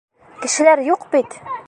Кешеләр 0.45 0.81
юҡ 0.89 1.07
бит! 1.15 1.41